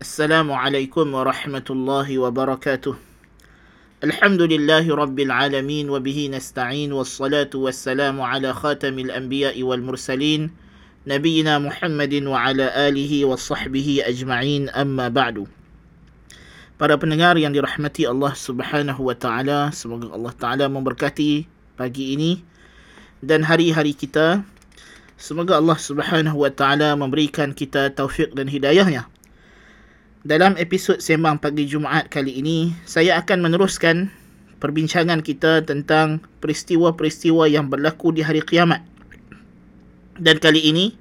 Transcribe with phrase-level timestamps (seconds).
[0.00, 2.94] السلام عليكم ورحمة الله وبركاته
[4.00, 10.50] الحمد لله رب العالمين وبه نستعين والصلاة والسلام على خاتم الأنبياء والمرسلين
[11.06, 15.44] نبينا محمد وعلى آله وصحبه أجمعين أما بعد
[16.80, 21.44] Para pendengar yang dirahmati Allah Subhanahu wa taala, semoga Allah taala memberkati
[21.76, 22.40] pagi ini
[23.20, 24.48] dan hari-hari kita.
[25.20, 29.04] Semoga Allah Subhanahu wa taala memberikan kita taufik dan hidayahnya.
[30.25, 34.09] dalam episod sembang pagi Jumaat kali ini, saya akan meneruskan
[34.57, 38.81] perbincangan kita tentang peristiwa-peristiwa yang berlaku di hari kiamat.
[40.17, 40.97] Dan kali ini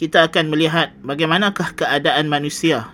[0.00, 2.88] kita akan melihat bagaimanakah keadaan manusia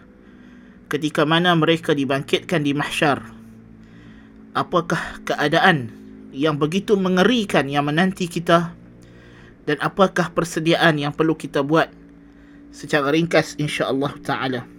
[0.91, 3.23] ketika mana mereka dibangkitkan di mahsyar.
[4.59, 5.95] Apakah keadaan
[6.35, 8.75] yang begitu mengerikan yang menanti kita
[9.71, 11.95] dan apakah persediaan yang perlu kita buat
[12.75, 14.74] secara ringkas insya-Allah taala.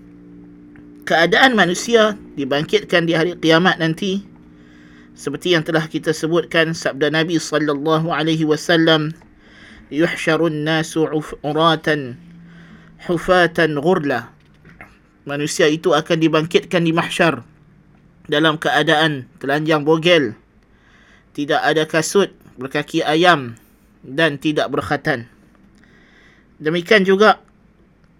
[1.05, 4.25] Keadaan manusia dibangkitkan di hari kiamat nanti
[5.13, 9.13] seperti yang telah kita sebutkan sabda Nabi sallallahu alaihi wasallam
[9.93, 11.05] yuhsyarun nasu
[11.45, 12.17] uratan
[13.05, 14.33] hufatan ghurla
[15.29, 17.45] manusia itu akan dibangkitkan di mahsyar
[18.25, 20.33] dalam keadaan telanjang bogel,
[21.37, 23.57] tidak ada kasut, berkaki ayam
[24.01, 25.29] dan tidak berkhatan.
[26.57, 27.41] Demikian juga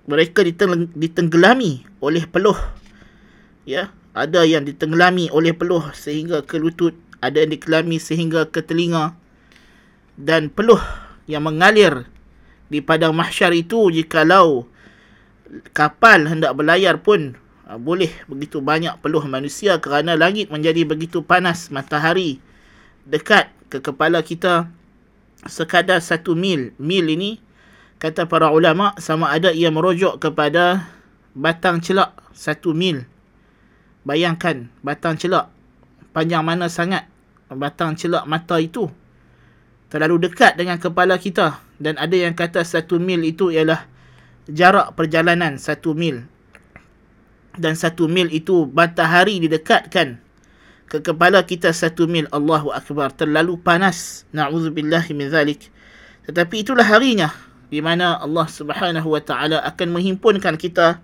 [0.06, 2.58] mereka ditenggelami oleh peluh.
[3.66, 9.18] Ya, ada yang ditenggelami oleh peluh sehingga ke lutut, ada yang ditenggelami sehingga ke telinga
[10.16, 10.80] dan peluh
[11.28, 12.08] yang mengalir
[12.72, 14.66] di padang mahsyar itu jikalau
[15.76, 17.38] kapal hendak berlayar pun
[17.70, 22.42] uh, boleh begitu banyak peluh manusia kerana langit menjadi begitu panas matahari
[23.06, 24.70] dekat ke kepala kita
[25.46, 26.74] sekadar satu mil.
[26.82, 27.38] Mil ini
[28.02, 30.90] kata para ulama sama ada ia merujuk kepada
[31.38, 33.06] batang celak satu mil.
[34.06, 35.50] Bayangkan batang celak
[36.14, 37.10] panjang mana sangat.
[37.50, 38.88] Batang celak mata itu
[39.90, 41.60] terlalu dekat dengan kepala kita.
[41.82, 43.84] Dan ada yang kata satu mil itu ialah
[44.46, 46.24] jarak perjalanan satu mil.
[47.58, 50.22] Dan satu mil itu matahari didekatkan
[50.86, 52.30] ke kepala kita satu mil.
[52.30, 53.10] Allahu Akbar.
[53.18, 54.30] Terlalu panas.
[54.32, 55.74] Na'udzubillah min zalik.
[56.30, 57.34] Tetapi itulah harinya
[57.70, 61.02] di mana Allah Subhanahu wa taala akan menghimpunkan kita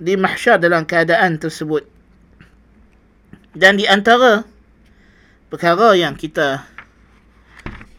[0.00, 1.91] di mahsyar dalam keadaan tersebut
[3.52, 4.48] dan di antara
[5.52, 6.64] perkara yang kita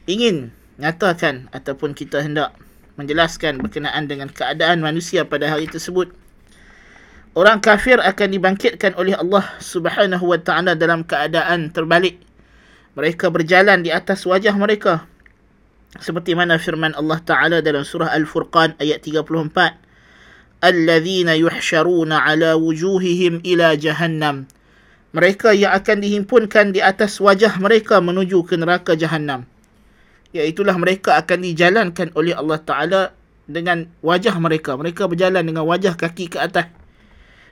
[0.09, 0.49] ingin
[0.81, 2.57] nyatakan ataupun kita hendak
[2.97, 6.13] menjelaskan berkenaan dengan keadaan manusia pada hari tersebut.
[7.33, 12.21] Orang kafir akan dibangkitkan oleh Allah Subhanahu wa taala dalam keadaan terbalik.
[12.93, 15.09] Mereka berjalan di atas wajah mereka.
[15.97, 20.61] Seperti mana firman Allah Taala dalam surah Al-Furqan ayat 34.
[20.61, 24.49] Alladzina yuhsyaruna ala wujuhihim ila jahannam
[25.12, 29.48] Mereka yang akan dihimpunkan di atas wajah mereka menuju ke neraka jahannam
[30.32, 33.02] iaitulah mereka akan dijalankan oleh Allah Ta'ala
[33.48, 34.76] dengan wajah mereka.
[34.76, 36.68] Mereka berjalan dengan wajah kaki ke atas.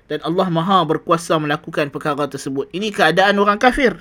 [0.06, 2.70] Dan Allah Maha berkuasa melakukan perkara tersebut.
[2.70, 3.96] Ini keadaan orang kafir.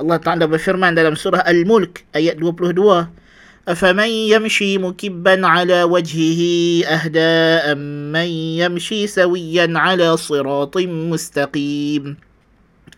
[0.00, 3.24] Allah Ta'ala berfirman dalam surah Al-Mulk ayat 22.
[3.64, 6.40] أفمن يمشي مكبا على وجهه
[6.84, 7.32] أهدى
[7.72, 8.28] أم من
[8.60, 12.02] يمشي سويا على صراط مستقيم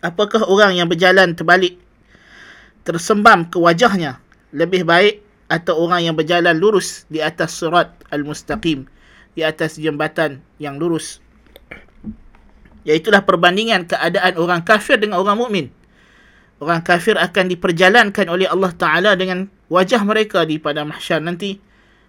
[0.02, 1.78] Apakah orang yang berjalan terbalik
[2.82, 4.18] tersembam ke wajahnya
[4.50, 8.90] lebih baik atau orang yang berjalan lurus di atas surat al-mustaqim
[9.38, 11.22] di atas jembatan yang lurus?
[12.82, 15.66] Iaitulah perbandingan keadaan orang kafir dengan orang mukmin.
[16.58, 21.62] Orang kafir akan diperjalankan oleh Allah taala dengan wajah mereka di pada mahsyar nanti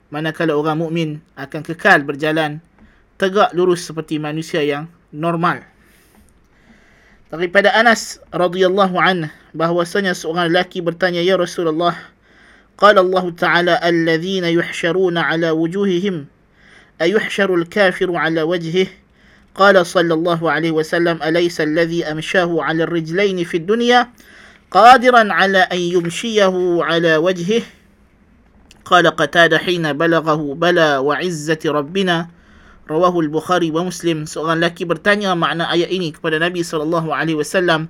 [0.10, 2.58] manakala orang mukmin akan kekal berjalan
[3.22, 5.73] tegak lurus seperti manusia yang normal
[7.34, 9.26] daripada Anas radhiyallahu anhu
[9.58, 11.98] bahwasanya seorang lelaki bertanya ya Rasulullah
[12.78, 16.30] qala Allah taala alladhina yuhsharuna ala wujuhihim
[17.02, 19.02] ayuhsyaru al-kafiru ala wajhihi
[19.54, 24.10] قال صلى الله عليه وسلم أليس الذي أمشاه على الرجلين في الدنيا
[24.74, 27.62] قادرا على أن يمشيه على وجهه
[28.86, 32.28] قال قتاد حين بلغه بلى وعزة ربنا
[32.84, 34.28] Rawahul Bukhari wa Muslim.
[34.28, 37.88] Seorang lelaki bertanya makna ayat ini kepada Nabi sallallahu alaihi wasallam.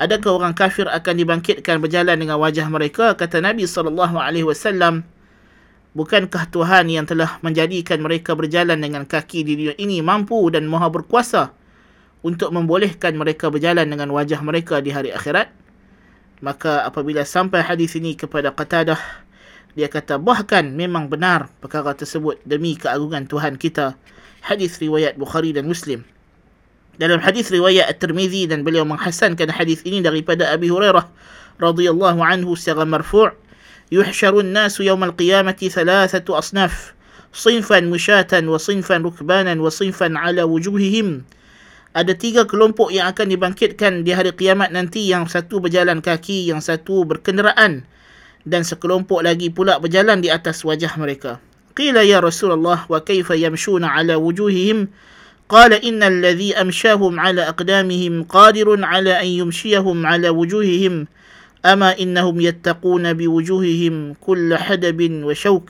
[0.00, 3.12] Adakah orang kafir akan dibangkitkan berjalan dengan wajah mereka?
[3.14, 5.04] Kata Nabi sallallahu alaihi wasallam,
[5.94, 10.90] Bukankah Tuhan yang telah menjadikan mereka berjalan dengan kaki di dunia ini mampu dan maha
[10.90, 11.54] berkuasa
[12.26, 15.54] untuk membolehkan mereka berjalan dengan wajah mereka di hari akhirat?
[16.42, 18.98] Maka apabila sampai hadis ini kepada Qatadah,
[19.78, 23.94] dia kata bahkan memang benar perkara tersebut demi keagungan Tuhan kita.
[24.44, 26.04] Hadis riwayat Bukhari dan Muslim.
[27.00, 31.08] dalam hadis riwayat At-Tirmizi dan beliau menghasankan hadis ini daripada Abi Hurairah
[31.56, 33.32] radhiyallahu anhu secara marfu'
[33.88, 36.92] yawmal qiyamati thalathatu asnaf
[37.32, 41.24] sinfan musyatan wa sinfan rukbanan wa sinfan ala wujuhihim.
[41.96, 46.60] Ada tiga kelompok yang akan dibangkitkan di hari kiamat nanti yang satu berjalan kaki yang
[46.60, 47.88] satu berkenderaan
[48.44, 51.40] dan sekelompok lagi pula berjalan di atas wajah mereka
[51.75, 54.87] qila ya rasulullah wa kaifa yamshuna ala wujuhihim
[55.49, 61.09] قال إن الذي أمشاهم على أقدامهم قادر على أن يمشيهم على وجوههم
[61.65, 65.67] أما إنهم يتقون بوجوههم كل حدب وشوك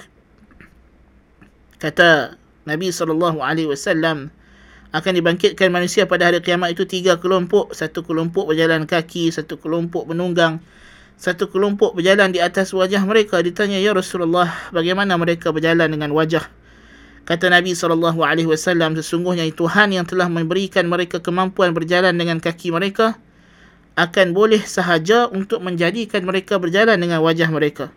[1.79, 2.35] kata
[2.67, 4.35] Nabi sallallahu alaihi wasallam
[4.91, 10.03] akan dibangkitkan manusia pada hari kiamat itu tiga kelompok satu kelompok berjalan kaki satu kelompok
[10.11, 10.59] menunggang
[11.14, 16.44] satu kelompok berjalan di atas wajah mereka ditanya ya Rasulullah bagaimana mereka berjalan dengan wajah?
[17.24, 17.72] Kata Nabi
[18.44, 23.16] wasallam sesungguhnya Tuhan yang telah memberikan mereka kemampuan berjalan dengan kaki mereka.
[23.94, 27.94] Akan boleh sahaja untuk menjadikan mereka berjalan dengan wajah mereka.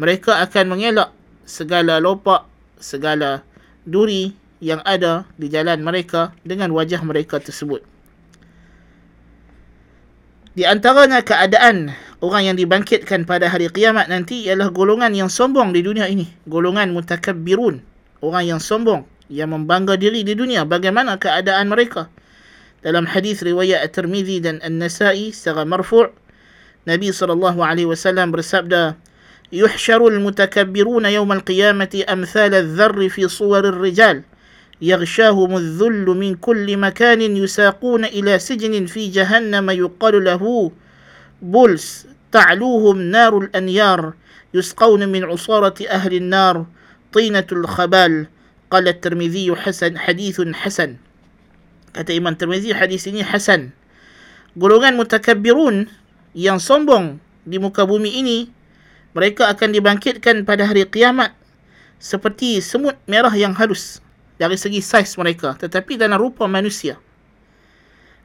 [0.00, 1.12] Mereka akan mengelak
[1.44, 2.48] segala lopak
[2.80, 3.44] segala
[3.84, 4.32] duri
[4.64, 7.84] yang ada di jalan mereka dengan wajah mereka tersebut.
[10.56, 15.81] Di antaranya keadaan orang yang dibangkitkan pada hari kiamat nanti ialah golongan yang sombong di
[15.83, 16.25] dunia ini.
[16.45, 17.83] Golongan mutakabbirun.
[18.23, 19.05] Orang yang sombong.
[19.27, 20.63] Yang membangga diri di dunia.
[20.63, 22.07] Bagaimana keadaan mereka?
[22.85, 26.13] Dalam hadis riwayat At-Tirmizi dan An-Nasai secara marfu'
[26.85, 29.01] Nabi SAW bersabda,
[29.53, 34.23] يحشر المتكبرون يوم القيامة أمثال الذر في صور الرجال
[34.81, 40.71] يغشاهم الذل من كل مكان يساقون إلى سجن في جهنم يقال له
[41.41, 44.14] بولس ta'luhum narul anyar
[44.54, 46.66] yusqawna min usarati ahli nar
[47.10, 48.30] tinatul khabal
[48.70, 50.98] qala tirmizi hasan hadithun hasan
[51.92, 53.74] kata imam tirmizi hadis ini hasan.
[54.58, 55.86] Golongan mutakabbirun
[56.34, 58.38] yang sombong di muka bumi ini
[59.14, 61.34] mereka akan dibangkitkan pada hari kiamat
[61.98, 63.98] seperti semut merah yang halus
[64.38, 66.98] dari segi saiz mereka tetapi dalam rupa manusia.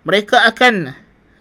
[0.05, 0.93] Mereka akan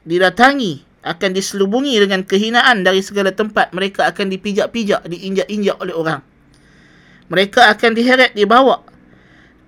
[0.09, 3.77] didatangi akan diselubungi dengan kehinaan dari segala tempat.
[3.77, 6.21] Mereka akan dipijak-pijak diinjak-injak oleh orang.
[7.29, 8.81] Mereka akan diheret dibawa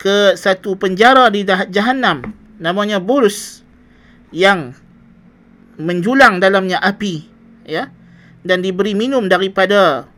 [0.01, 3.61] ke satu penjara di jahanam namanya Burus
[4.33, 4.73] yang
[5.77, 7.29] menjulang dalamnya api
[7.69, 7.93] ya
[8.45, 10.09] dan diberi minum daripada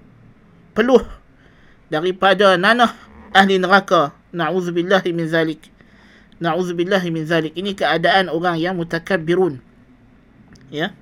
[0.74, 1.02] peluh
[1.90, 2.94] daripada nanah
[3.34, 4.14] ahli neraka.
[4.28, 5.72] Na'udzubillah min zalik.
[6.38, 7.56] Na'udzubillah min zalik.
[7.56, 9.58] Ini keadaan orang yang mutakabbirun
[10.68, 10.92] ya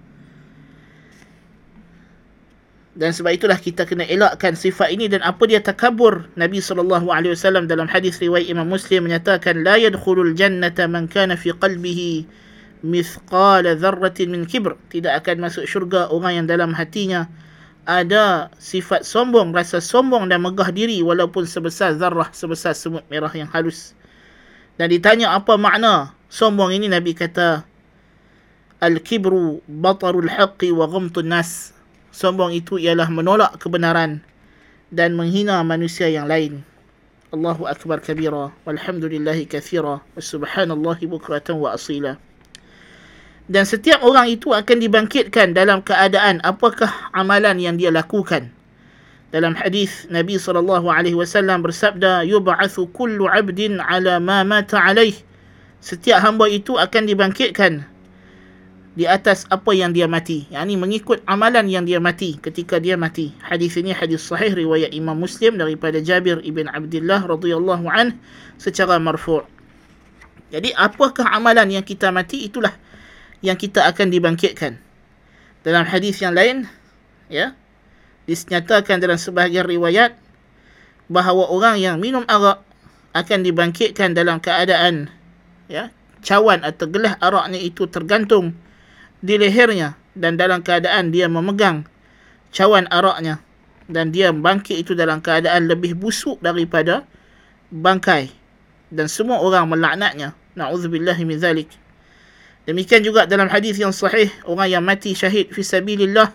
[2.96, 7.36] dan sebab itulah kita kena elakkan sifat ini dan apa dia takabur Nabi sallallahu alaihi
[7.36, 12.24] wasallam dalam hadis riwayat Imam Muslim menyatakan la yadkhulul jannata man kana fi qalbihi
[12.80, 14.80] mithqala dharratin min kibr.
[14.88, 17.28] Tidak akan masuk syurga orang yang dalam hatinya
[17.84, 23.52] ada sifat sombong rasa sombong dan megah diri walaupun sebesar zarrah sebesar semut merah yang
[23.52, 23.92] halus.
[24.80, 27.60] Dan ditanya apa makna sombong ini nabi kata
[28.80, 31.75] al kibru batarul haqqi wa ghamtun nas
[32.16, 34.24] sombong itu ialah menolak kebenaran
[34.88, 36.64] dan menghina manusia yang lain.
[37.36, 38.48] Allahu akbar kabira.
[38.64, 40.00] Walhamdulillahi kathira.
[40.00, 42.16] Wa subhanallahi bukratan wa asila.
[43.46, 48.48] Dan setiap orang itu akan dibangkitkan dalam keadaan apakah amalan yang dia lakukan.
[49.28, 55.18] Dalam hadis Nabi sallallahu alaihi wasallam bersabda yub'atsu kullu 'abdin 'ala ma mata 'alaih
[55.82, 57.84] setiap hamba itu akan dibangkitkan
[58.96, 60.48] di atas apa yang dia mati.
[60.48, 63.36] Yakni mengikut amalan yang dia mati ketika dia mati.
[63.44, 68.16] Hadis ini hadis sahih riwayat Imam Muslim daripada Jabir ibn Abdullah radhiyallahu an
[68.56, 69.44] secara marfu'
[70.50, 72.46] jadi apakah amalan yang kita mati?
[72.46, 72.70] Itulah
[73.42, 74.78] yang kita akan dibangkitkan.
[75.66, 76.70] Dalam hadis yang lain,
[77.26, 77.58] ya,
[78.30, 80.14] dinyatakan dalam sebahagian riwayat
[81.10, 82.62] bahawa orang yang minum arak
[83.14, 85.10] akan dibangkitkan dalam keadaan
[85.66, 85.90] ya,
[86.22, 88.54] cawan atau gelas araknya itu tergantung
[89.20, 91.84] di lehernya dan dalam keadaan dia memegang
[92.52, 93.40] cawan araknya
[93.86, 97.06] dan dia bangkit itu dalam keadaan lebih busuk daripada
[97.70, 98.32] bangkai
[98.90, 101.70] dan semua orang melaknatnya na'udzubillahi min zalik
[102.66, 106.34] Demikian juga dalam hadis yang sahih, orang yang mati syahid fi sabilillah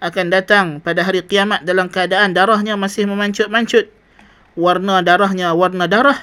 [0.00, 3.92] akan datang pada hari kiamat dalam keadaan darahnya masih memancut-mancut.
[4.56, 6.16] Warna darahnya warna darah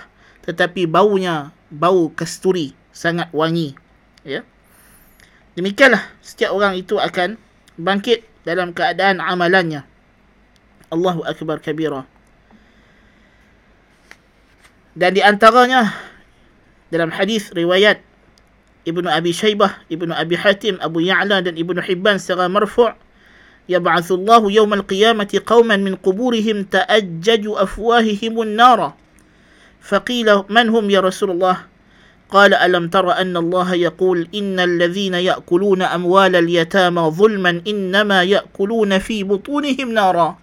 [0.49, 3.77] tetapi baunya bau kasturi, sangat wangi.
[4.25, 4.41] Ya.
[5.55, 7.39] Demikianlah setiap orang itu akan
[7.79, 9.87] bangkit dalam keadaan amalannya.
[10.91, 12.03] Allahu Akbar Kabira.
[14.95, 15.91] Dan di antaranya
[16.91, 17.99] dalam hadis riwayat
[18.85, 22.93] Ibnu Abi Shaybah, Ibnu Abi Hatim, Abu Ya'la dan Ibnu Hibban secara marfu'
[23.69, 28.93] يبعث الله يوم القيامة قوما min قبورهم تأجج أفواههم النار
[29.81, 31.65] فقيل manhum ya Rasulullah.
[32.30, 39.26] قال ألم تر أن الله يقول إن الذين يأكلون أموال اليتامى ظلما إنما يأكلون في
[39.26, 40.38] بطونهم نارا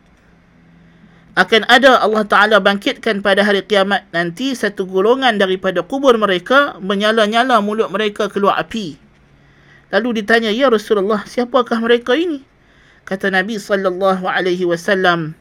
[1.37, 7.61] akan ada Allah Ta'ala bangkitkan pada hari kiamat nanti satu golongan daripada kubur mereka menyala-nyala
[7.61, 8.97] mulut mereka keluar api.
[9.93, 12.41] Lalu ditanya, Ya Rasulullah, siapakah mereka ini?
[13.05, 15.37] Kata Nabi sallallahu alaihi wasallam,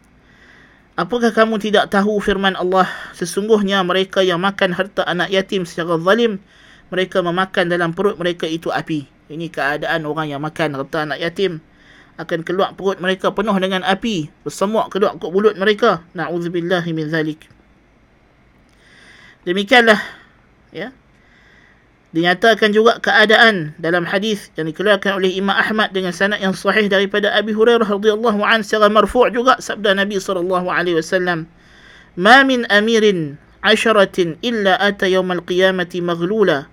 [0.99, 2.87] Apakah kamu tidak tahu firman Allah?
[3.15, 6.43] Sesungguhnya mereka yang makan harta anak yatim secara zalim
[6.91, 9.07] mereka memakan dalam perut mereka itu api.
[9.31, 11.63] Ini keadaan orang yang makan harta anak yatim.
[12.19, 14.27] Akan keluar perut mereka penuh dengan api.
[14.43, 16.03] Bersemuak keluar ke mulut mereka.
[16.11, 17.47] Naudzubillah min zalik.
[19.47, 19.97] Demikianlah
[20.69, 20.93] ya
[22.11, 27.31] dinyatakan juga keadaan dalam hadis yang dikeluarkan oleh Imam Ahmad dengan sanad yang sahih daripada
[27.31, 31.47] Abi Hurairah radhiyallahu an secara marfu' juga sabda Nabi sallallahu alaihi wasallam
[32.19, 36.67] ma min amirin asharatin illa ata yawm al-qiyamati maghlula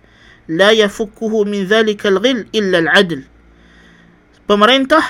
[0.51, 3.23] la yafukkuhu min dhalika al-ghil illa al-'adl.
[4.51, 5.05] Pemerintah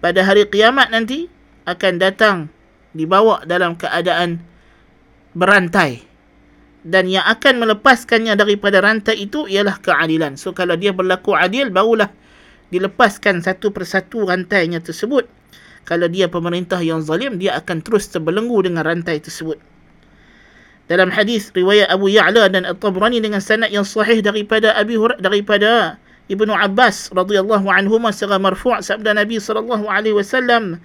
[0.00, 1.28] pada hari kiamat nanti
[1.68, 2.36] akan datang
[2.96, 4.40] dibawa dalam keadaan
[5.34, 6.13] berantai
[6.84, 10.36] dan yang akan melepaskannya daripada rantai itu ialah keadilan.
[10.36, 12.12] So kalau dia berlaku adil barulah
[12.68, 15.24] dilepaskan satu persatu rantainya tersebut.
[15.88, 19.56] Kalau dia pemerintah yang zalim dia akan terus terbelenggu dengan rantai tersebut.
[20.84, 25.96] Dalam hadis riwayat Abu Ya'la dan At-Tabrani dengan sanad yang sahih daripada Abi Hurairah daripada
[26.28, 30.80] Ibnu Abbas radhiyallahu anhuma secara marfu' sabda Nabi sallallahu alaihi wasallam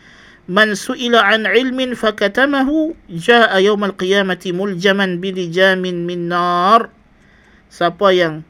[0.50, 6.90] Man su'ila an ilmin fakatamahu jaa yawm al-qiyamati muljaman bilijamin min nar
[7.70, 8.42] Siapa yang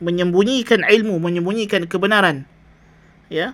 [0.00, 2.48] menyembunyikan ilmu, menyembunyikan kebenaran
[3.28, 3.52] ya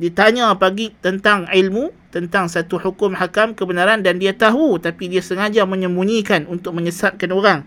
[0.00, 5.64] ditanya pagi tentang ilmu tentang satu hukum hakam kebenaran dan dia tahu tapi dia sengaja
[5.68, 7.64] menyembunyikan untuk menyesatkan orang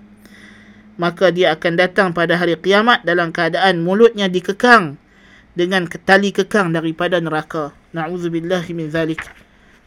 [0.97, 5.01] maka dia akan datang pada hari kiamat dalam keadaan mulutnya dikekang
[5.53, 7.73] dengan tali kekang daripada neraka.
[7.93, 9.21] Na'udzubillah min zalik.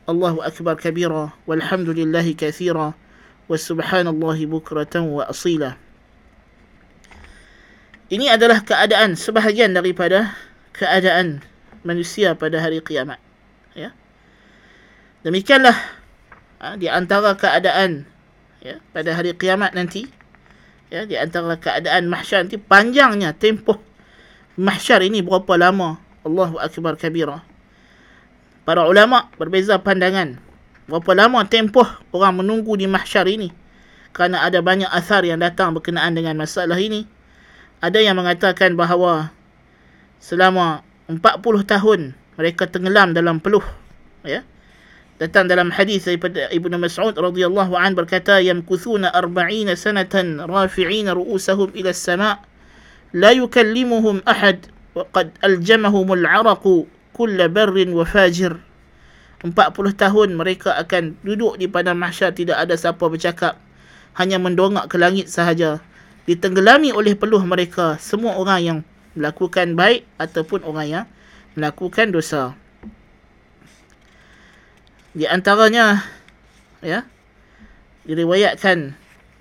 [0.07, 5.75] Allahu akbar kabira walhamdulillahi kathira wa subhanallahi bukratan wa asila.
[8.07, 10.39] Ini adalah keadaan sebahagian daripada
[10.71, 11.43] keadaan
[11.83, 13.19] manusia pada hari kiamat.
[13.75, 13.91] Ya.
[15.27, 15.75] Demikianlah
[16.63, 18.07] ha, di antara keadaan
[18.63, 20.07] ya, pada hari kiamat nanti
[20.87, 23.83] ya di antara keadaan mahsyar nanti panjangnya tempoh
[24.55, 27.43] mahsyar ini berapa lama Allahu akbar kabira
[28.67, 30.43] para ulama berbeza pandangan.
[30.91, 33.55] Berapa lama tempoh orang menunggu di mahsyar ini?
[34.11, 37.07] Kerana ada banyak asar yang datang berkenaan dengan masalah ini.
[37.79, 39.31] Ada yang mengatakan bahawa
[40.19, 42.01] selama 40 tahun
[42.35, 43.65] mereka tenggelam dalam peluh
[44.27, 44.43] ya.
[45.17, 51.89] Datang dalam hadis daripada Ibnu Mas'ud radhiyallahu an berkata yamkuthuna 40 sanatan rafi'ina ru'usahum ila
[51.89, 52.45] as-sama'
[53.17, 56.13] la yukallimuhum ahad wa qad aljamahum
[57.25, 58.61] al-'araq kull barrin wa fajir.
[59.41, 59.53] 40
[59.97, 63.57] tahun mereka akan duduk di padang mahsyar tidak ada siapa bercakap.
[64.17, 65.81] Hanya mendongak ke langit sahaja.
[66.29, 68.79] Ditenggelami oleh peluh mereka semua orang yang
[69.17, 71.05] melakukan baik ataupun orang yang
[71.55, 72.57] melakukan dosa.
[75.17, 76.05] Di antaranya
[76.85, 77.09] ya
[78.05, 78.93] diriwayatkan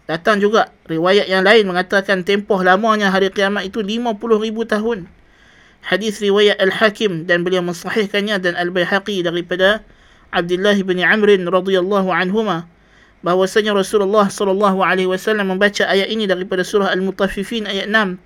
[0.05, 5.09] datang juga riwayat yang lain mengatakan tempoh lamanya hari kiamat itu 50 ribu tahun
[5.85, 9.85] hadis riwayat al-hakim dan beliau mensahihkannya dan al-baihaqi daripada
[10.33, 12.65] Abdullah bin Amr radhiyallahu anhuma
[13.21, 18.17] bahwasanya Rasulullah sallallahu alaihi wasallam membaca ayat ini daripada surah al-mutaffifin ayat 6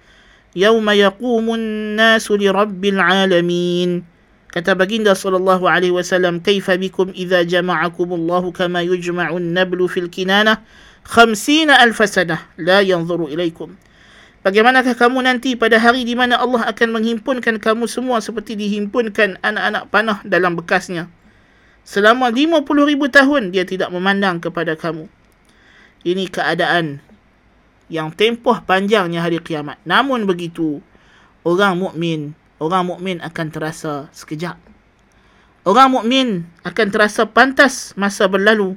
[0.56, 4.08] yauma yaqumun nasu li rabbil alamin
[4.50, 10.66] Kata baginda sallallahu alaihi wasallam, "Kaifa bikum idza jama'akum Allah kama yujma'u an-nablu fil kinanah
[11.06, 13.78] 50 alf sanah la yanzuru ilaikum."
[14.50, 19.94] Bagaimanakah kamu nanti pada hari di mana Allah akan menghimpunkan kamu semua seperti dihimpunkan anak-anak
[19.94, 21.06] panah dalam bekasnya?
[21.86, 25.06] Selama 50 ribu tahun dia tidak memandang kepada kamu.
[26.02, 26.98] Ini keadaan
[27.94, 29.78] yang tempoh panjangnya hari kiamat.
[29.86, 30.82] Namun begitu,
[31.46, 34.58] orang mukmin orang mukmin akan terasa sekejap.
[35.62, 38.74] Orang mukmin akan terasa pantas masa berlalu.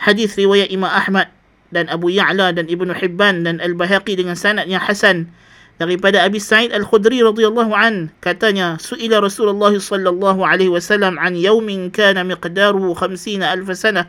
[0.00, 1.28] Hadis riwayat Imam Ahmad
[1.72, 5.32] dan Abu Ya'la dan Ibnu Hibban dan Al-Bahaqi dengan sanad yang hasan
[5.80, 12.22] daripada Abi Sa'id Al-Khudri radhiyallahu an katanya suila Rasulullah sallallahu alaihi wasallam an yawmin kana
[12.28, 14.06] miqdaruhu 50 alf sanah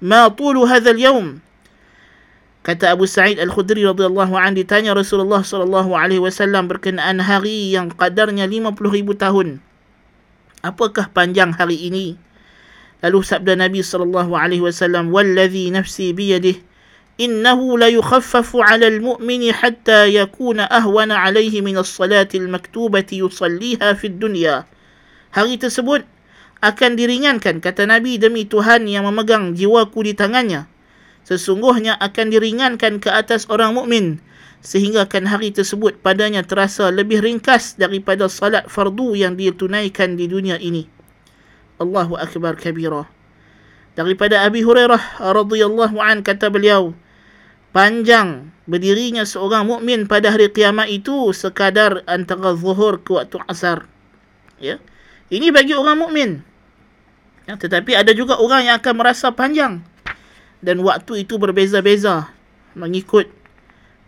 [0.00, 1.44] ma tulu hadha al-yawm
[2.66, 8.42] Kata Abu Sa'id Al-Khudri radhiyallahu an ditanya Rasulullah sallallahu alaihi wasallam berkenaan hari yang kadarnya
[8.42, 9.62] 50 ribu tahun.
[10.66, 12.18] Apakah panjang hari ini?
[13.06, 16.66] Lalu sabda Nabi sallallahu alaihi wasallam, "Wallazi nafsi biyadihi
[17.16, 24.64] innahu la yukhaffafu 'ala al-mu'mini hatta yakuna ahwana 'alayhi min as-salati al-maktubati yusalliha fi dunya."
[25.32, 26.04] Hari tersebut
[26.64, 30.64] akan diringankan kata Nabi demi Tuhan yang memegang jiwaku di tangannya
[31.26, 34.22] sesungguhnya akan diringankan ke atas orang mukmin
[34.62, 40.26] sehingga kan hari tersebut padanya terasa lebih ringkas daripada salat fardu yang dia tunaikan di
[40.26, 40.86] dunia ini.
[41.78, 43.06] Allahu akbar kabira.
[43.94, 46.96] Daripada Abi Hurairah radhiyallahu an kata beliau,
[47.76, 53.84] panjang berdirinya seorang mukmin pada hari kiamat itu sekadar antara zuhur ke waktu asar.
[54.56, 54.80] Ya.
[55.28, 56.40] Ini bagi orang mukmin.
[57.44, 59.84] Ya, tetapi ada juga orang yang akan merasa panjang
[60.64, 62.32] dan waktu itu berbeza-beza
[62.72, 63.28] mengikut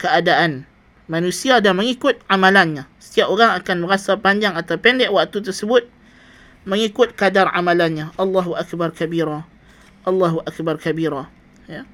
[0.00, 0.64] keadaan
[1.04, 2.88] manusia dan mengikut amalannya.
[2.96, 5.84] Setiap orang akan merasa panjang atau pendek waktu tersebut
[6.64, 8.16] mengikut kadar amalannya.
[8.16, 9.44] Allahu akbar kabira.
[10.08, 11.28] Allahu akbar kabira.
[11.68, 11.84] Ya.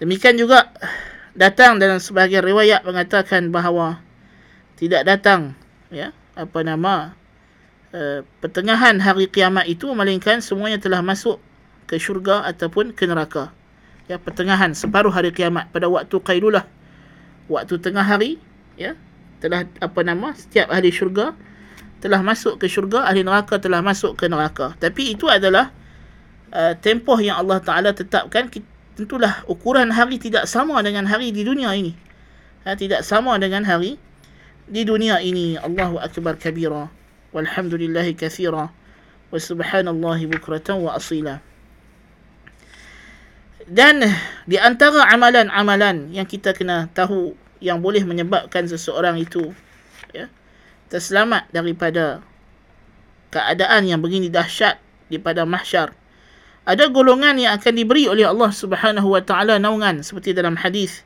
[0.00, 0.72] Demikian juga
[1.36, 4.00] datang dalam sebahagian riwayat mengatakan bahawa
[4.80, 5.52] tidak datang
[5.92, 7.12] ya apa nama
[7.92, 11.36] uh, pertengahan hari kiamat itu melainkan semuanya telah masuk
[11.84, 13.52] ke syurga ataupun ke neraka.
[14.06, 16.66] Ya, pertengahan separuh hari kiamat pada waktu qailulah.
[17.50, 18.38] Waktu tengah hari,
[18.78, 18.94] ya,
[19.42, 21.34] telah apa nama setiap ahli syurga
[22.00, 24.72] telah masuk ke syurga, ahli neraka telah masuk ke neraka.
[24.80, 25.74] Tapi itu adalah
[26.54, 28.48] uh, tempoh yang Allah Taala tetapkan
[29.00, 31.96] tentulah ukuran hari tidak sama dengan hari di dunia ini.
[32.68, 33.96] Ha, tidak sama dengan hari
[34.68, 35.56] di dunia ini.
[35.56, 36.92] Allahu akbar kabira.
[37.32, 38.68] Walhamdulillahi kathira.
[39.32, 41.40] Wa subhanallahi bukratan wa asila.
[43.70, 44.02] Dan
[44.50, 49.54] di antara amalan-amalan yang kita kena tahu yang boleh menyebabkan seseorang itu
[50.10, 50.26] ya,
[50.90, 52.18] terselamat daripada
[53.30, 55.94] keadaan yang begini dahsyat di pada mahsyar.
[56.70, 61.02] Ada golongan yang akan diberi oleh Allah Subhanahu wa taala naungan seperti dalam hadis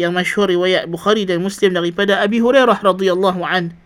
[0.00, 3.76] yang masyhur riwayat Bukhari dan Muslim daripada Abi Hurairah radhiyallahu an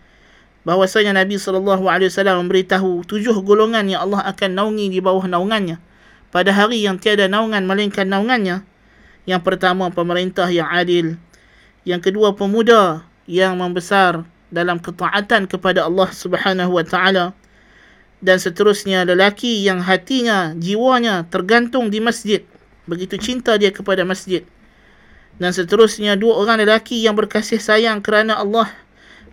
[0.62, 5.82] bahwasanya Nabi sallallahu alaihi wasallam memberitahu tujuh golongan yang Allah akan naungi di bawah naungannya
[6.28, 8.64] pada hari yang tiada naungan melainkan naungannya.
[9.28, 11.20] Yang pertama pemerintah yang adil.
[11.84, 17.36] Yang kedua pemuda yang membesar dalam ketaatan kepada Allah Subhanahu wa taala.
[18.18, 22.42] Dan seterusnya lelaki yang hatinya, jiwanya tergantung di masjid.
[22.90, 24.42] Begitu cinta dia kepada masjid.
[25.38, 28.74] Dan seterusnya dua orang lelaki yang berkasih sayang kerana Allah.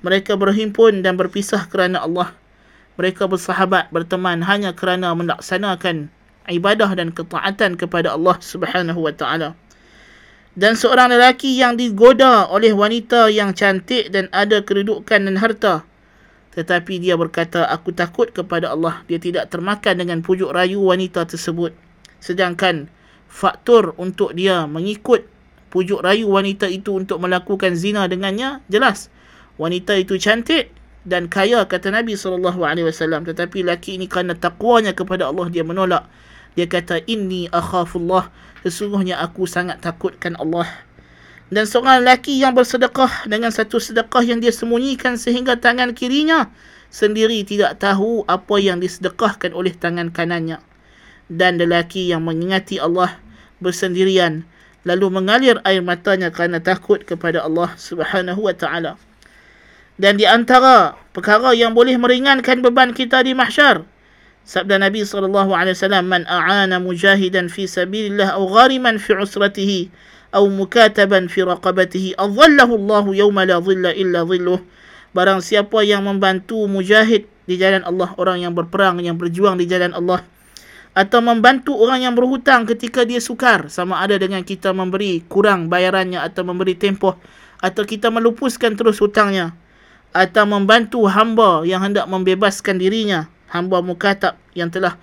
[0.05, 2.29] Mereka berhimpun dan berpisah kerana Allah.
[3.01, 6.13] Mereka bersahabat, berteman hanya kerana melaksanakan
[6.45, 9.57] ibadah dan ketaatan kepada Allah Subhanahu wa taala.
[10.55, 15.83] Dan seorang lelaki yang digoda oleh wanita yang cantik dan ada kedudukan dan harta.
[16.55, 19.03] Tetapi dia berkata, aku takut kepada Allah.
[19.11, 21.75] Dia tidak termakan dengan pujuk rayu wanita tersebut.
[22.23, 22.87] Sedangkan
[23.27, 25.27] faktor untuk dia mengikut
[25.67, 29.11] pujuk rayu wanita itu untuk melakukan zina dengannya, jelas.
[29.59, 30.71] Wanita itu cantik
[31.03, 32.55] dan kaya, kata Nabi SAW.
[33.27, 36.07] Tetapi lelaki ini kerana takwanya kepada Allah, dia menolak.
[36.55, 38.31] Dia kata, Inni akhafullah.
[38.63, 40.65] Sesungguhnya aku sangat takutkan Allah.
[41.53, 46.49] Dan seorang lelaki yang bersedekah dengan satu sedekah yang dia sembunyikan sehingga tangan kirinya
[46.89, 50.57] sendiri tidak tahu apa yang disedekahkan oleh tangan kanannya.
[51.29, 53.17] Dan lelaki yang mengingati Allah
[53.61, 54.45] bersendirian
[54.85, 58.97] lalu mengalir air matanya kerana takut kepada Allah Subhanahu wa taala.
[59.97, 63.87] Dan di antara perkara yang boleh meringankan beban kita di mahsyar
[64.45, 69.89] Sabda Nabi sallallahu alaihi wasallam man a'ana mujahidan fi sabilillah aw ghariman fi usratihi
[70.35, 74.59] aw mukataban fi raqabatihi adhallahu Allah yawma la dhilla illa dhilluh
[75.15, 79.95] barang siapa yang membantu mujahid di jalan Allah orang yang berperang yang berjuang di jalan
[79.95, 80.27] Allah
[80.95, 86.19] atau membantu orang yang berhutang ketika dia sukar sama ada dengan kita memberi kurang bayarannya
[86.19, 87.15] atau memberi tempoh
[87.63, 89.55] atau kita melupuskan terus hutangnya
[90.15, 94.95] atau membantu hamba yang hendak membebaskan dirinya hamba mukatab yang telah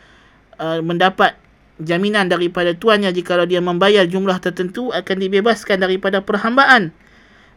[0.56, 1.36] uh, mendapat
[1.84, 6.94] jaminan daripada tuannya jika dia membayar jumlah tertentu akan dibebaskan daripada perhambaan.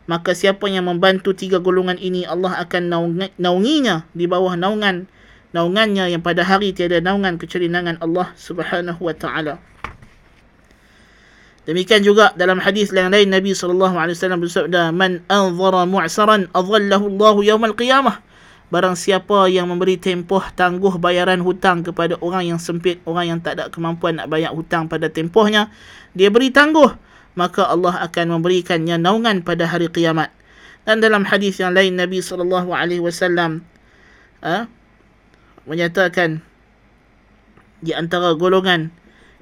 [0.05, 2.93] Maka siapa yang membantu tiga golongan ini Allah akan
[3.41, 5.09] naunginya di bawah naungan.
[5.55, 9.57] Naungannya yang pada hari tiada naungan kecuali naungan Allah Subhanahu wa taala.
[11.65, 17.09] Demikian juga dalam hadis yang lain Nabi sallallahu alaihi wasallam bersabda man anzara mu'saran adallahu
[17.17, 18.21] Allah yaumil qiyamah
[18.73, 23.61] Barang siapa yang memberi tempoh tangguh bayaran hutang kepada orang yang sempit, orang yang tak
[23.61, 25.69] ada kemampuan nak bayar hutang pada tempohnya,
[26.17, 26.97] dia beri tangguh.
[27.35, 30.31] maka Allah akan memberikannya naungan pada hari kiamat.
[30.87, 33.67] Dan dalam hadis yang lain Nabi sallallahu alaihi wasallam
[34.39, 34.71] ha,
[35.67, 36.39] menyatakan
[37.83, 38.89] di antara golongan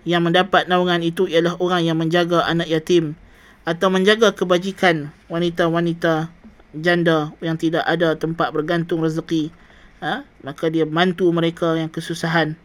[0.04, 3.16] yang mendapat naungan itu ialah orang yang menjaga anak yatim
[3.64, 6.32] atau menjaga kebajikan wanita-wanita
[6.74, 9.54] janda yang tidak ada tempat bergantung rezeki
[10.04, 12.60] ha, maka dia bantu mereka yang kesusahan.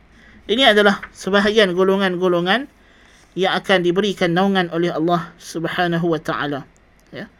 [0.49, 2.67] Ini adalah sebahagian golongan-golongan
[3.39, 6.65] yang akan diberikan naungan oleh Allah Subhanahu wa taala
[7.15, 7.31] ya.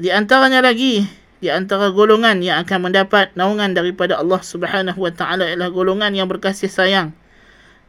[0.00, 1.06] Di antaranya lagi
[1.38, 6.26] di antara golongan yang akan mendapat naungan daripada Allah Subhanahu wa taala ialah golongan yang
[6.26, 7.14] berkasih sayang.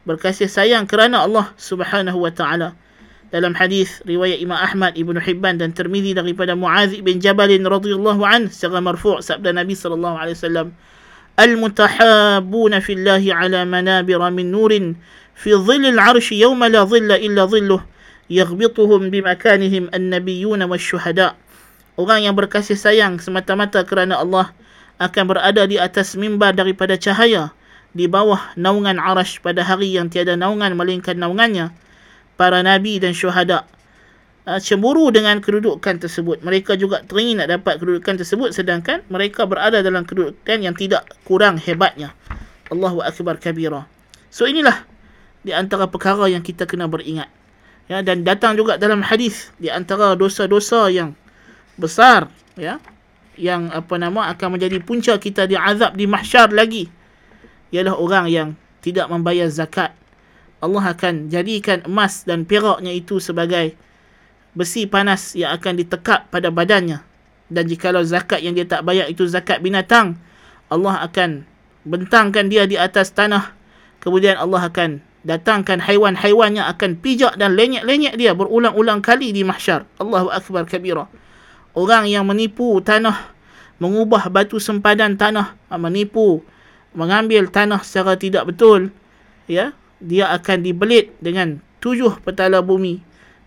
[0.04, 2.76] Berkasih sayang kerana Allah Subhanahu wa taala
[3.33, 8.49] dalam hadis riwayat Imam Ahmad Ibnu Hibban dan Tirmizi daripada Muaz bin Jabal radhiyallahu an
[8.49, 10.69] secara marfu' sabda Nabi sallallahu alaihi wasallam
[11.39, 14.71] المتحابون في الله على منابر من نور
[15.39, 17.79] في ظل العرش يوم لا ظل إلا ظله
[18.29, 21.33] يغبطهم بمكانهم النبيون والشهداء
[21.99, 24.55] Orang yang berkasih sayang semata-mata kerana Allah
[25.03, 27.51] akan berada di atas mimbar daripada cahaya
[27.91, 31.75] di bawah naungan arash pada hari yang tiada naungan melainkan naungannya
[32.34, 33.66] para nabi dan syuhada
[34.48, 36.40] uh, cemburu dengan kedudukan tersebut.
[36.44, 41.56] Mereka juga teringin nak dapat kedudukan tersebut sedangkan mereka berada dalam kedudukan yang tidak kurang
[41.58, 42.12] hebatnya.
[42.72, 43.84] Allahu Akbar kabira.
[44.32, 44.82] So inilah
[45.44, 47.28] di antara perkara yang kita kena beringat.
[47.84, 51.12] Ya, dan datang juga dalam hadis di antara dosa-dosa yang
[51.76, 52.80] besar ya
[53.36, 56.88] yang apa nama akan menjadi punca kita diazab di mahsyar lagi
[57.74, 58.48] ialah orang yang
[58.80, 59.92] tidak membayar zakat.
[60.64, 63.76] Allah akan jadikan emas dan peraknya itu sebagai
[64.56, 67.04] besi panas yang akan ditekap pada badannya.
[67.52, 70.16] Dan jikalau zakat yang dia tak bayar itu zakat binatang
[70.72, 71.44] Allah akan
[71.84, 73.52] bentangkan dia di atas tanah.
[74.00, 79.84] Kemudian Allah akan datangkan haiwan-haiwan yang akan pijak dan lenyek-lenyek dia berulang-ulang kali di mahsyar.
[80.00, 81.04] Allahu akbar kabira
[81.74, 83.34] orang yang menipu tanah
[83.82, 86.46] mengubah batu sempadan tanah menipu
[86.94, 88.94] mengambil tanah secara tidak betul
[89.50, 93.00] ya dia akan dibelit dengan tujuh petala bumi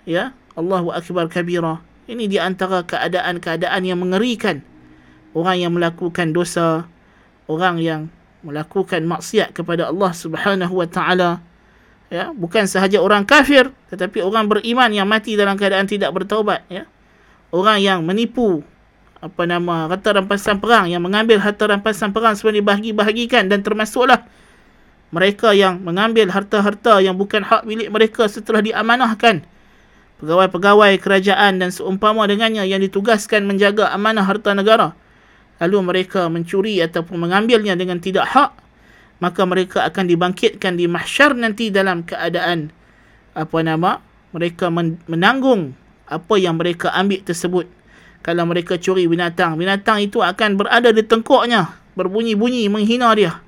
[0.10, 1.78] ya Allahu Akbar kabira.
[2.10, 4.66] Ini di antara keadaan-keadaan yang mengerikan.
[5.38, 6.90] Orang yang melakukan dosa,
[7.46, 8.02] orang yang
[8.42, 11.46] melakukan maksiat kepada Allah Subhanahu wa taala.
[12.08, 16.88] Ya, bukan sahaja orang kafir tetapi orang beriman yang mati dalam keadaan tidak bertaubat ya.
[17.54, 18.64] Orang yang menipu
[19.20, 24.24] apa nama harta rampasan perang yang mengambil harta rampasan perang sebenarnya dibahagi-bahagikan dan termasuklah
[25.10, 29.44] mereka yang mengambil harta-harta yang bukan hak milik mereka setelah diamanahkan.
[30.18, 34.98] Pegawai-pegawai kerajaan dan seumpama dengannya yang ditugaskan menjaga amanah harta negara.
[35.62, 38.52] Lalu mereka mencuri ataupun mengambilnya dengan tidak hak
[39.18, 42.70] maka mereka akan dibangkitkan di mahsyar nanti dalam keadaan
[43.34, 44.02] apa nama
[44.34, 44.70] mereka
[45.10, 45.74] menanggung
[46.06, 47.66] apa yang mereka ambil tersebut.
[48.22, 53.40] Kalau mereka curi binatang binatang itu akan berada di tengkuknya berbunyi-bunyi menghina dia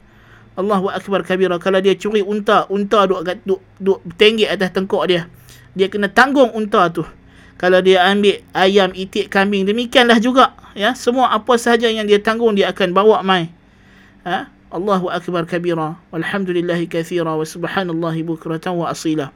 [0.59, 1.55] Allahu akbar kabira.
[1.55, 5.31] Kalau dia curi unta unta duk duk duk tenggek atas tengkuk dia
[5.71, 7.07] dia kena tanggung unta tu.
[7.55, 10.91] Kalau dia ambil ayam itik kambing demikianlah juga ya.
[10.99, 13.47] Semua apa sahaja yang dia tanggung dia akan bawa mai.
[14.27, 14.51] Ha?
[14.75, 15.95] Allahu akbar kabira.
[16.11, 19.31] Walhamdulillahi kathira wa subhanallahi bukratan wa asila.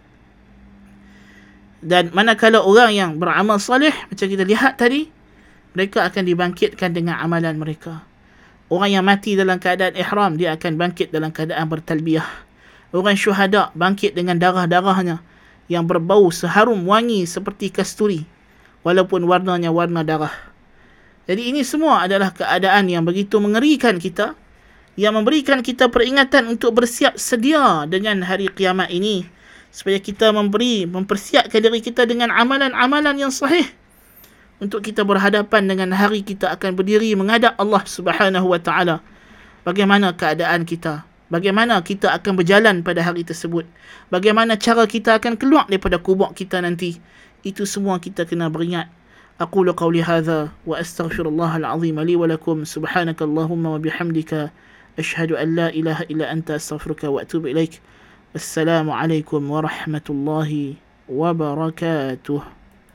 [1.83, 5.07] Dan manakala orang yang beramal soleh macam kita lihat tadi
[5.75, 8.07] mereka akan dibangkitkan dengan amalan mereka
[8.73, 12.25] orang yang mati dalam keadaan ihram dia akan bangkit dalam keadaan bertalbiyah
[12.93, 15.21] orang syuhada bangkit dengan darah-darahnya
[15.71, 18.25] yang berbau seharum wangi seperti kasturi
[18.83, 20.33] walaupun warnanya warna darah.
[21.23, 24.35] Jadi ini semua adalah keadaan yang begitu mengerikan kita
[24.99, 29.25] yang memberikan kita peringatan untuk bersiap sedia dengan hari kiamat ini
[29.73, 33.65] supaya kita memberi mempersiapkan diri kita dengan amalan-amalan yang sahih
[34.61, 39.01] untuk kita berhadapan dengan hari kita akan berdiri menghadap Allah Subhanahu wa taala.
[39.63, 41.07] Bagaimana keadaan kita?
[41.33, 43.65] Bagaimana kita akan berjalan pada hari tersebut?
[44.13, 47.01] Bagaimana cara kita akan keluar daripada kubur kita nanti?
[47.41, 48.91] Itu semua kita kena beringat.
[49.41, 54.53] Aku qawli hadha wa astaghfirullahal azim li wa lakum subhanakallahumma wa bihamdika
[54.93, 57.81] ashhadu an la ilaha illa anta astaghfiruka wa atubu ilaik.
[58.37, 60.77] Assalamualaikum warahmatullahi
[61.09, 62.62] wabarakatuh.